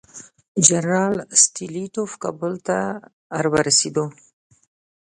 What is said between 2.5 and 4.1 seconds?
ته راورسېد.